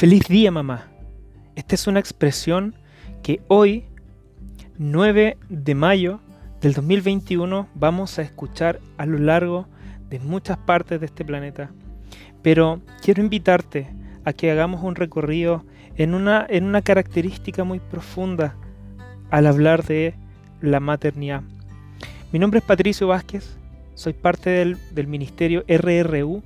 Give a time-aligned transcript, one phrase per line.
[0.00, 0.88] Feliz día mamá.
[1.56, 2.74] Esta es una expresión
[3.22, 3.84] que hoy,
[4.78, 6.20] 9 de mayo
[6.62, 9.68] del 2021, vamos a escuchar a lo largo
[10.08, 11.70] de muchas partes de este planeta.
[12.40, 13.88] Pero quiero invitarte
[14.24, 15.66] a que hagamos un recorrido
[15.96, 18.56] en una, en una característica muy profunda
[19.28, 20.14] al hablar de
[20.62, 21.42] la maternidad.
[22.32, 23.58] Mi nombre es Patricio Vázquez,
[23.92, 26.42] soy parte del, del ministerio RRU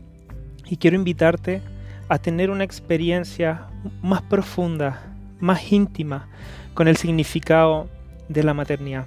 [0.69, 1.63] y quiero invitarte
[2.09, 3.67] a tener una experiencia
[4.03, 5.03] más profunda,
[5.41, 6.29] más íntima
[6.75, 7.89] con el significado
[8.29, 9.07] de la maternidad.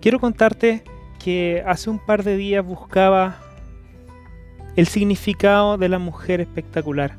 [0.00, 0.84] Quiero contarte
[1.18, 3.38] que hace un par de días buscaba
[4.76, 7.16] el significado de la mujer espectacular.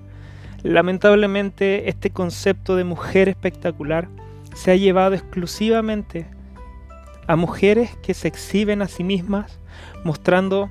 [0.63, 4.07] Lamentablemente este concepto de mujer espectacular
[4.55, 6.25] se ha llevado exclusivamente
[7.27, 9.59] a mujeres que se exhiben a sí mismas
[10.03, 10.69] mostrando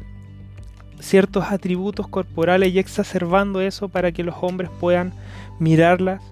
[1.00, 5.12] ciertos atributos corporales y exacerbando eso para que los hombres puedan
[5.58, 6.22] mirarlas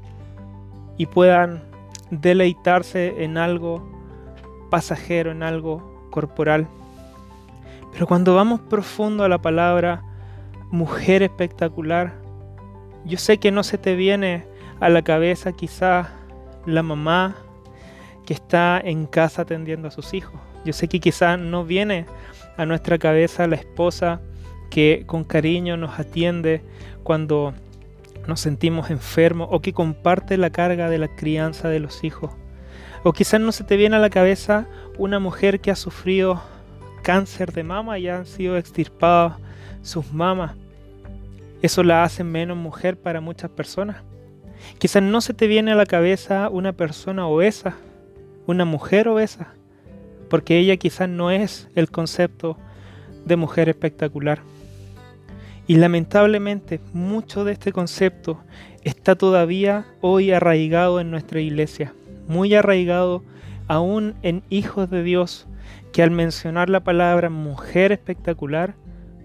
[0.96, 1.62] y puedan
[2.10, 3.86] deleitarse en algo
[4.70, 6.66] pasajero, en algo corporal.
[7.92, 10.02] Pero cuando vamos profundo a la palabra
[10.70, 12.14] mujer espectacular,
[13.04, 14.44] yo sé que no se te viene
[14.80, 16.10] a la cabeza quizá
[16.66, 17.36] la mamá
[18.26, 20.40] que está en casa atendiendo a sus hijos.
[20.64, 22.06] Yo sé que quizá no viene
[22.56, 24.20] a nuestra cabeza la esposa
[24.70, 26.62] que con cariño nos atiende
[27.02, 27.54] cuando
[28.26, 32.32] nos sentimos enfermos o que comparte la carga de la crianza de los hijos.
[33.04, 34.66] O quizás no se te viene a la cabeza
[34.98, 36.42] una mujer que ha sufrido
[37.02, 39.36] cáncer de mama y han sido extirpadas
[39.82, 40.56] sus mamas.
[41.62, 44.02] Eso la hace menos mujer para muchas personas.
[44.78, 47.76] Quizás no se te viene a la cabeza una persona obesa,
[48.46, 49.54] una mujer obesa,
[50.28, 52.58] porque ella quizás no es el concepto
[53.24, 54.40] de mujer espectacular.
[55.66, 58.40] Y lamentablemente mucho de este concepto
[58.84, 61.92] está todavía hoy arraigado en nuestra iglesia,
[62.28, 63.24] muy arraigado
[63.66, 65.48] aún en hijos de Dios
[65.92, 68.74] que al mencionar la palabra mujer espectacular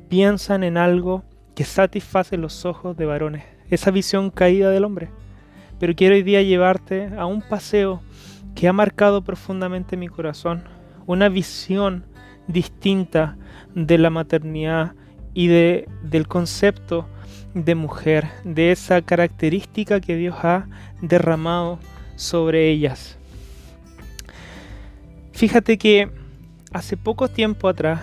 [0.09, 5.09] piensan en algo que satisface los ojos de varones, esa visión caída del hombre.
[5.79, 8.01] Pero quiero hoy día llevarte a un paseo
[8.55, 10.63] que ha marcado profundamente mi corazón,
[11.05, 12.05] una visión
[12.47, 13.37] distinta
[13.75, 14.93] de la maternidad
[15.33, 17.07] y de, del concepto
[17.53, 20.67] de mujer, de esa característica que Dios ha
[21.01, 21.79] derramado
[22.15, 23.17] sobre ellas.
[25.31, 26.09] Fíjate que
[26.71, 28.01] hace poco tiempo atrás,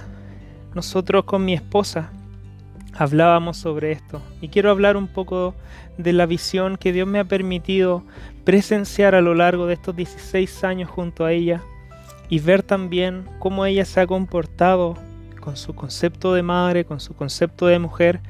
[0.74, 2.10] nosotros con mi esposa
[2.94, 5.54] hablábamos sobre esto y quiero hablar un poco
[5.98, 8.02] de la visión que Dios me ha permitido
[8.44, 11.62] presenciar a lo largo de estos 16 años junto a ella
[12.28, 14.96] y ver también cómo ella se ha comportado
[15.48, 18.20] con su concepto de madre, con su concepto de mujer,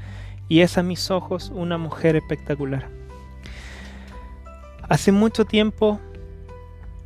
[0.49, 2.89] y es a mis ojos una mujer espectacular.
[4.89, 5.99] Hace mucho tiempo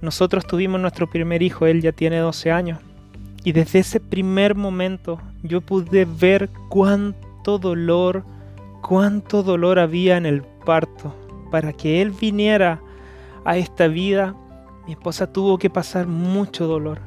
[0.03, 2.78] nosotros tuvimos nuestro primer hijo, él ya tiene 12 años,
[3.43, 8.23] y desde ese primer momento yo pude ver cuánto dolor,
[8.83, 11.17] cuánto dolor había en el parto.
[11.50, 12.83] Para que él viniera
[13.47, 14.37] a esta vida,
[14.87, 17.00] mi esposa tuvo que pasar mucho dolor.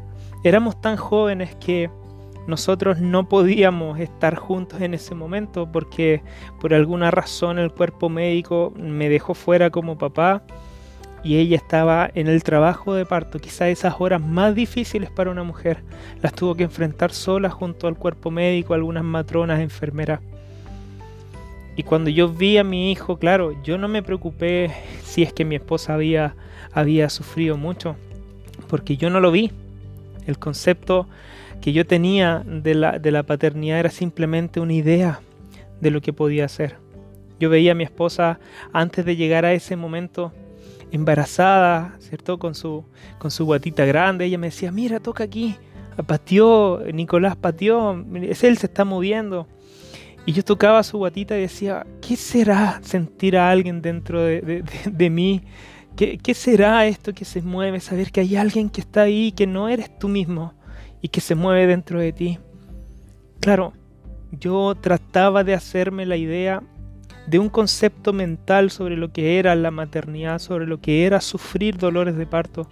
[0.44, 1.92] Éramos tan jóvenes que
[2.48, 6.22] nosotros no podíamos estar juntos en ese momento porque
[6.60, 10.44] por alguna razón el cuerpo médico me dejó fuera como papá
[11.24, 15.42] y ella estaba en el trabajo de parto, quizá esas horas más difíciles para una
[15.42, 15.84] mujer,
[16.22, 20.20] las tuvo que enfrentar sola junto al cuerpo médico, algunas matronas, enfermeras.
[21.76, 24.72] Y cuando yo vi a mi hijo, claro, yo no me preocupé
[25.04, 26.36] si es que mi esposa había,
[26.72, 27.96] había sufrido mucho,
[28.70, 29.52] porque yo no lo vi.
[30.28, 31.08] El concepto
[31.66, 35.22] que yo tenía de la, de la paternidad era simplemente una idea
[35.82, 36.76] de lo que podía hacer.
[37.40, 38.40] Yo veía a mi esposa
[38.72, 40.32] antes de llegar a ese momento
[40.92, 42.38] embarazada, ¿cierto?
[42.38, 42.86] Con su,
[43.18, 44.26] con su guatita grande.
[44.26, 45.56] Ella me decía, mira, toca aquí.
[46.06, 49.48] Pateó, Nicolás pateó, es él se está moviendo.
[50.28, 55.10] Y yo tocaba su guatita y decía, ¿qué será sentir a alguien dentro de, de,
[55.10, 55.42] mí?
[55.96, 57.80] ¿Qué, ¿Qué será esto que se mueve?
[57.80, 60.54] Saber que hay alguien que está ahí, que no eres tú mismo
[61.06, 62.40] y que se mueve dentro de ti.
[63.40, 63.74] Claro,
[64.32, 66.64] yo trataba de hacerme la idea
[67.28, 71.78] de un concepto mental sobre lo que era la maternidad, sobre lo que era sufrir
[71.78, 72.68] dolores de parto.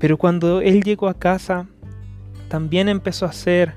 [0.00, 1.68] Pero cuando él llegó a casa,
[2.48, 3.74] también empezó a ser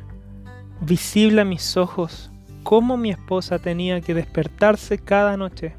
[0.82, 2.32] visible a mis ojos
[2.64, 5.76] cómo mi esposa tenía que despertarse cada noche.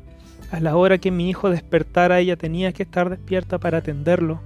[0.52, 4.40] A la hora que mi hijo despertara, ella tenía que estar despierta para atenderlo,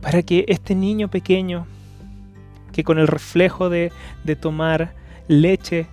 [0.00, 1.66] para que este niño pequeño
[2.76, 3.90] que con el reflejo de,
[4.38, 4.92] tomar
[5.28, 5.86] leche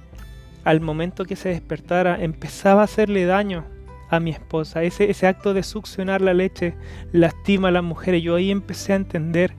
[0.65, 3.63] al momento que se despertara empezaba a hacerle daño
[4.09, 4.83] a mi esposa.
[4.83, 6.75] Ese, ese acto de succionar la leche
[7.13, 8.21] lastima a las mujeres.
[8.21, 9.53] Yo ahí empecé a entender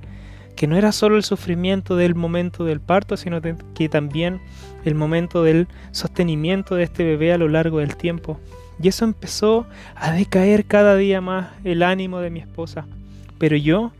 [0.54, 4.42] que no era solo el sufrimiento del momento del parto, sino que también
[4.84, 8.38] el momento del sostenimiento de este bebé a lo largo del tiempo.
[8.82, 12.86] Y eso empezó a decaer cada día más el ánimo de mi esposa.
[13.38, 13.92] Pero yo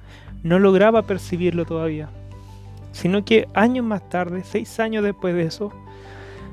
[0.43, 2.11] no lograba percibirlo todavía.
[2.95, 5.73] Sino que años más tarde, seis años después de eso,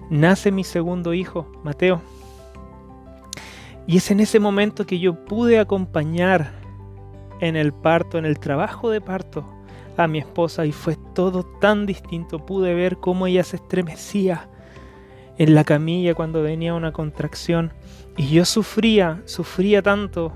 [0.09, 2.01] nace mi segundo hijo, Mateo.
[3.85, 6.51] Y es en ese momento que yo pude acompañar
[7.41, 9.45] en el parto, en el trabajo de parto,
[9.97, 12.43] a mi esposa y fue todo tan distinto.
[12.43, 14.49] Pude ver cómo ella se estremecía
[15.37, 17.71] en la camilla cuando venía una contracción
[18.17, 20.33] y yo sufría, sufría tanto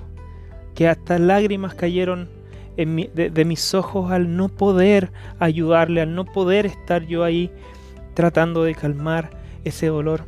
[0.76, 2.30] que hasta lágrimas cayeron
[2.76, 7.52] de, de mis ojos al no poder ayudarle, al no poder estar yo ahí
[8.14, 9.32] tratando de calmar
[9.64, 10.24] ese dolor.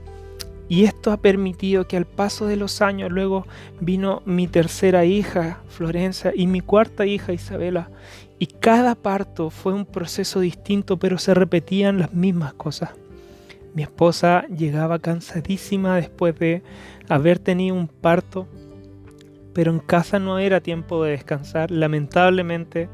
[0.70, 3.48] Y esto ha permitido que al paso de los años luego
[3.80, 7.90] vino mi tercera hija, Florencia, y mi cuarta hija, Isabela.
[8.38, 12.90] Y cada parto fue un proceso distinto, pero se repetían las mismas cosas.
[13.74, 16.64] Mi esposa llegaba cansadísima después de
[17.08, 18.48] haber tenido un parto,
[19.57, 21.71] pero en casa no era tiempo de descansar.
[21.71, 22.92] Lamentablemente,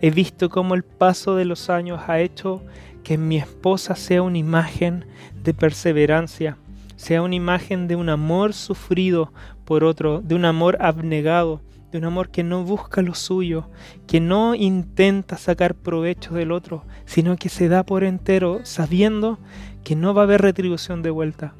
[0.00, 2.64] he visto cómo el paso de los años ha hecho
[3.04, 5.04] que mi esposa sea una imagen
[5.44, 6.56] de perseverancia,
[6.96, 9.34] sea una imagen de un amor sufrido
[9.66, 11.60] por otro, de un amor abnegado,
[11.92, 13.68] de un amor que no busca lo suyo,
[14.06, 19.38] que no intenta sacar provecho del otro, sino que se da por entero sabiendo
[19.84, 21.52] que no va a haber retribución de vuelta.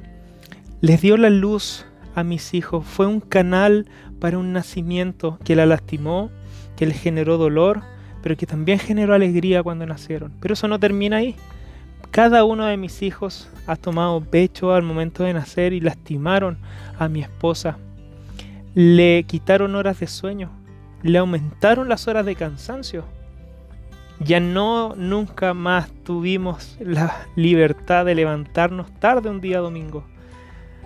[0.81, 1.85] Les dio la luz
[2.15, 3.87] a mis hijos, fue un canal
[4.19, 6.29] para un nacimiento que la lastimó,
[6.75, 7.81] que le generó dolor,
[8.21, 10.33] pero que también generó alegría cuando nacieron.
[10.39, 11.35] Pero eso no termina ahí.
[12.11, 16.57] Cada uno de mis hijos ha tomado pecho al momento de nacer y lastimaron
[16.99, 17.77] a mi esposa
[18.73, 20.49] le quitaron horas de sueño,
[21.03, 23.03] le aumentaron las horas de cansancio.
[24.19, 30.05] Ya no nunca más tuvimos la libertad de levantarnos tarde un día domingo,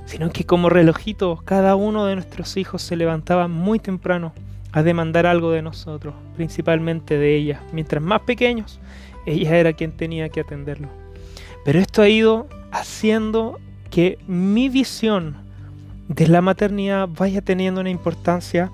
[0.05, 4.33] sino que como relojito cada uno de nuestros hijos se levantaba muy temprano
[4.71, 7.61] a demandar algo de nosotros, principalmente de ella.
[7.71, 8.79] Mientras más pequeños,
[9.25, 10.89] ella era quien tenía que atenderlo.
[11.63, 13.59] Pero esto ha ido haciendo
[13.89, 15.37] que mi visión
[16.07, 18.71] de la maternidad vaya teniendo una importancia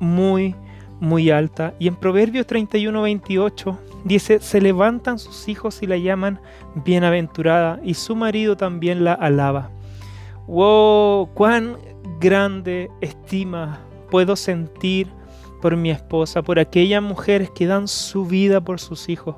[0.00, 0.54] muy,
[0.98, 1.74] muy alta.
[1.78, 6.40] Y en Proverbios 31, 28 dice, se levantan sus hijos y la llaman
[6.74, 9.70] bienaventurada y su marido también la alaba.
[10.50, 11.30] ¡Wow!
[11.34, 11.76] ¡Cuán
[12.18, 15.06] grande estima puedo sentir
[15.62, 19.36] por mi esposa, por aquellas mujeres que dan su vida por sus hijos,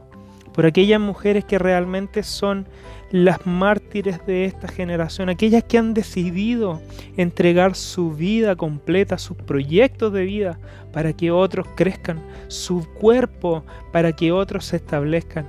[0.55, 2.67] por aquellas mujeres que realmente son
[3.11, 6.81] las mártires de esta generación, aquellas que han decidido
[7.19, 10.59] entregar su vida completa, sus proyectos de vida
[10.95, 15.47] para que otros crezcan, su cuerpo para que otros se establezcan.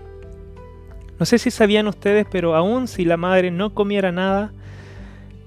[1.17, 4.51] No sé si sabían ustedes, pero aun si la madre no comiera nada,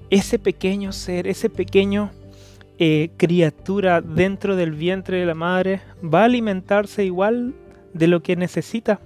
[0.09, 2.11] ese pequeño ser, ese pequeño
[2.79, 7.55] eh, criatura dentro del vientre de la madre va a alimentarse igual
[7.93, 8.99] de lo que necesita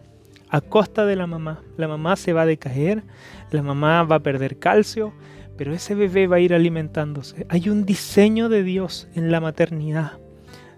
[0.49, 1.61] a costa de la mamá.
[1.77, 3.03] La mamá se va a decaer,
[3.51, 5.13] la mamá va a perder calcio,
[5.57, 7.45] pero ese bebé va a ir alimentándose.
[7.49, 10.13] Hay un diseño de Dios en la maternidad,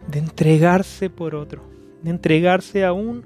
[0.08, 1.64] de entregarse por otro,
[2.04, 3.26] de entregarse aún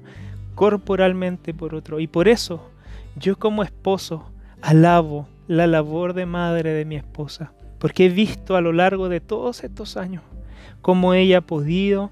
[0.54, 2.00] corporalmente por otro.
[2.00, 2.70] Y por eso
[3.16, 4.30] yo como esposo
[4.62, 9.20] alabo la labor de madre de mi esposa, porque he visto a lo largo de
[9.20, 10.22] todos estos años
[10.80, 12.10] cómo ella ha podido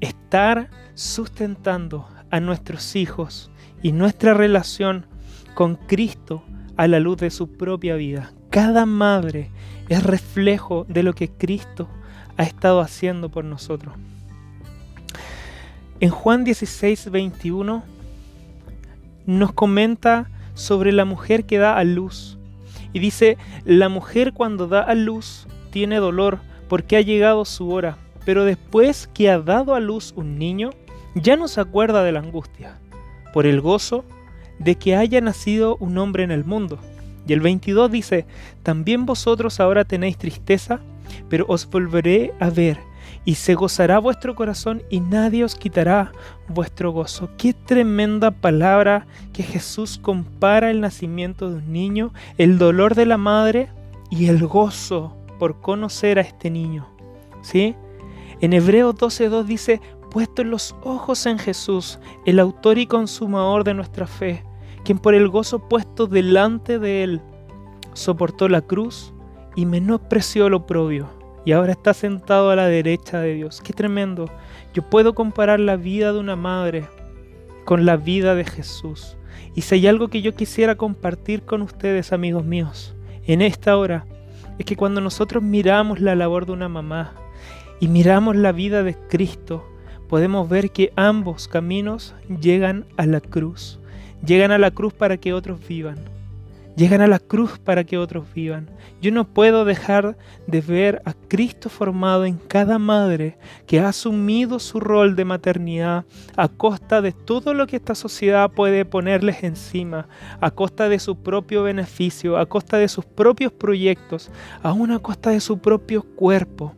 [0.00, 3.50] estar sustentando a nuestros hijos
[3.82, 5.06] y nuestra relación
[5.54, 6.42] con Cristo
[6.76, 8.32] a la luz de su propia vida.
[8.50, 9.50] Cada madre
[9.88, 11.88] es reflejo de lo que Cristo
[12.36, 13.94] ha estado haciendo por nosotros.
[16.00, 17.84] En Juan 16, 21
[19.26, 22.38] nos comenta sobre la mujer que da a luz.
[22.92, 27.96] Y dice, la mujer cuando da a luz tiene dolor porque ha llegado su hora,
[28.24, 30.70] pero después que ha dado a luz un niño,
[31.14, 32.78] ya no se acuerda de la angustia
[33.32, 34.04] por el gozo
[34.58, 36.78] de que haya nacido un hombre en el mundo.
[37.26, 38.26] Y el 22 dice,
[38.62, 40.80] también vosotros ahora tenéis tristeza,
[41.28, 42.78] pero os volveré a ver,
[43.24, 46.12] y se gozará vuestro corazón y nadie os quitará
[46.48, 47.30] vuestro gozo.
[47.38, 53.18] Qué tremenda palabra que Jesús compara el nacimiento de un niño, el dolor de la
[53.18, 53.68] madre
[54.10, 56.86] y el gozo por conocer a este niño.
[57.42, 57.76] ¿Sí?
[58.40, 64.06] En Hebreos 12.2 dice, puesto los ojos en Jesús, el autor y consumador de nuestra
[64.06, 64.44] fe,
[64.84, 67.20] quien por el gozo puesto delante de él
[67.94, 69.12] soportó la cruz
[69.54, 73.60] y menospreció lo propio y ahora está sentado a la derecha de Dios.
[73.60, 74.30] Qué tremendo.
[74.74, 76.84] Yo puedo comparar la vida de una madre
[77.64, 79.16] con la vida de Jesús.
[79.54, 82.94] Y si hay algo que yo quisiera compartir con ustedes, amigos míos,
[83.26, 84.06] en esta hora,
[84.58, 87.14] es que cuando nosotros miramos la labor de una mamá
[87.80, 89.68] y miramos la vida de Cristo,
[90.08, 93.78] podemos ver que ambos caminos llegan a la cruz.
[94.24, 96.21] Llegan a la cruz para que otros vivan
[96.76, 98.70] llegan a la cruz para que otros vivan.
[99.00, 103.36] Yo no puedo dejar de ver a Cristo formado en cada madre
[103.66, 106.04] que ha asumido su rol de maternidad
[106.36, 110.08] a costa de todo lo que esta sociedad puede ponerles encima,
[110.40, 114.30] a costa de su propio beneficio, a costa de sus propios proyectos,
[114.62, 116.74] aún a costa de su propio cuerpo.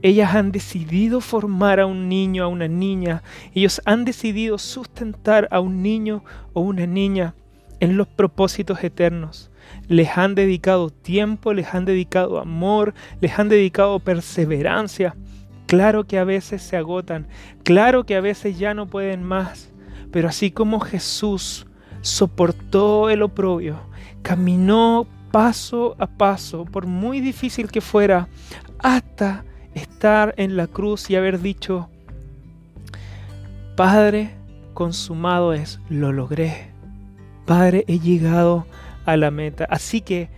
[0.00, 3.24] Ellas han decidido formar a un niño, a una niña.
[3.52, 7.34] Ellos han decidido sustentar a un niño o una niña
[7.80, 9.50] en los propósitos eternos.
[9.86, 15.14] Les han dedicado tiempo, les han dedicado amor, les han dedicado perseverancia.
[15.66, 17.26] Claro que a veces se agotan,
[17.62, 19.70] claro que a veces ya no pueden más,
[20.10, 21.66] pero así como Jesús
[22.00, 23.78] soportó el oprobio,
[24.22, 28.28] caminó paso a paso, por muy difícil que fuera,
[28.78, 29.44] hasta
[29.74, 31.90] estar en la cruz y haber dicho,
[33.76, 34.34] Padre,
[34.72, 36.77] consumado es, lo logré.
[37.48, 38.66] Padre, he llegado
[39.06, 39.66] a la meta.
[39.70, 40.28] Así que,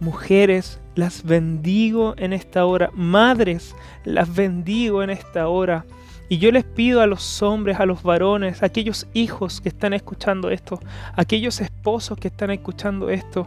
[0.00, 2.90] mujeres, las bendigo en esta hora.
[2.94, 5.84] Madres, las bendigo en esta hora.
[6.30, 9.92] Y yo les pido a los hombres, a los varones, a aquellos hijos que están
[9.92, 10.80] escuchando esto,
[11.14, 13.46] a aquellos esposos que están escuchando esto,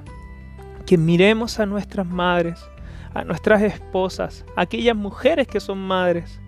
[0.86, 2.60] que miremos a nuestras madres,
[3.16, 6.39] a nuestras esposas, a aquellas mujeres que son madres,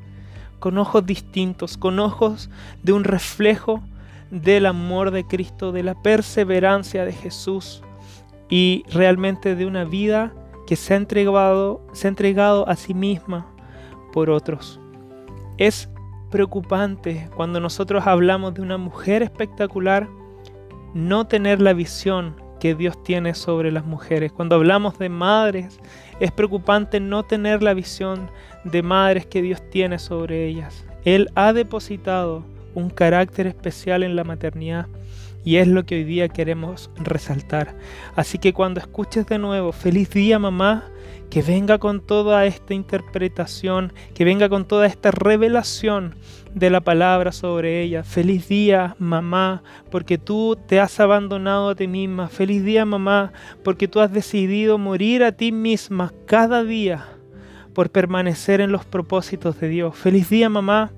[0.60, 2.52] con ojos distintos, con ojos
[2.84, 3.82] de un reflejo
[4.32, 7.84] del amor de Cristo, de la perseverancia de Jesús
[8.50, 10.34] y realmente de una vida
[10.66, 13.46] que se ha entregado, se ha entregado a sí misma
[14.14, 14.80] por otros.
[15.58, 15.90] Es
[16.30, 20.08] preocupante cuando nosotros hablamos de una mujer espectacular
[20.94, 24.32] no tener la visión que Dios tiene sobre las mujeres.
[24.32, 25.80] Cuando hablamos de madres,
[26.20, 28.30] es preocupante no tener la visión
[28.64, 30.86] de madres que Dios tiene sobre ellas.
[31.04, 34.88] Él ha depositado un carácter especial en la maternidad
[35.44, 37.76] y es lo que hoy día queremos resaltar.
[38.16, 40.86] Así que cuando escuches de nuevo, feliz día mamá,
[41.30, 46.16] que venga con toda esta interpretación, que venga con toda esta revelación
[46.54, 48.04] de la palabra sobre ella.
[48.04, 52.28] Feliz día mamá, porque tú te has abandonado a ti misma.
[52.28, 53.32] Feliz día mamá,
[53.64, 57.06] porque tú has decidido morir a ti misma cada día
[57.74, 59.96] por permanecer en los propósitos de Dios.
[59.96, 60.92] Feliz día mamá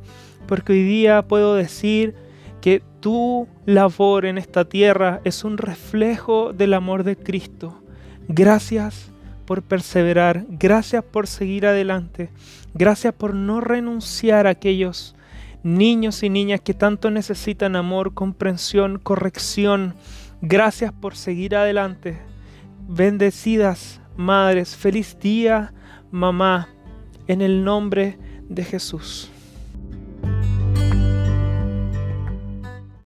[0.48, 2.16] porque hoy día puedo decir
[2.62, 7.82] que tu labor en esta tierra es un reflejo del amor de Cristo.
[8.28, 9.12] Gracias
[9.46, 12.30] por perseverar, gracias por seguir adelante,
[12.74, 15.16] gracias por no renunciar a aquellos
[15.64, 19.96] niños y niñas que tanto necesitan amor, comprensión, corrección.
[20.42, 22.20] Gracias por seguir adelante.
[22.88, 25.74] Bendecidas madres, feliz día
[26.12, 26.70] mamá,
[27.28, 28.18] en el nombre
[28.50, 29.33] de Jesús.